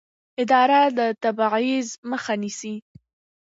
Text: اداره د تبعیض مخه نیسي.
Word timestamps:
اداره 0.41 0.81
د 0.97 0.99
تبعیض 1.23 1.87
مخه 2.11 2.33
نیسي. 2.41 2.75